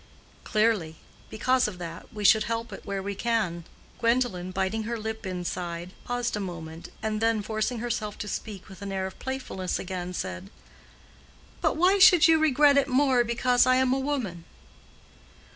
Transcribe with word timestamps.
"Clearly. 0.43 0.95
Because 1.29 1.67
of 1.67 1.77
that, 1.77 2.11
we 2.11 2.23
should 2.23 2.45
help 2.45 2.73
it 2.73 2.87
where 2.87 3.03
we 3.03 3.13
can." 3.13 3.65
Gwendolen, 3.99 4.49
biting 4.49 4.81
her 4.85 4.97
lip 4.97 5.27
inside, 5.27 5.91
paused 6.05 6.35
a 6.35 6.39
moment, 6.39 6.89
and 7.03 7.21
then 7.21 7.43
forcing 7.43 7.77
herself 7.77 8.17
to 8.17 8.27
speak 8.27 8.67
with 8.67 8.81
an 8.81 8.91
air 8.91 9.05
of 9.05 9.19
playfulness 9.19 9.77
again, 9.77 10.15
said, 10.15 10.49
"But 11.61 11.77
why 11.77 11.99
should 11.99 12.27
you 12.27 12.39
regret 12.39 12.77
it 12.79 12.87
more 12.87 13.23
because 13.23 13.67
I 13.67 13.75
am 13.75 13.93
a 13.93 13.99
woman?" 13.99 14.45